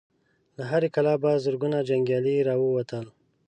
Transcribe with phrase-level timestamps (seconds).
[0.57, 3.05] له هرې کلا په زرګونو جنګيالي را ووتل.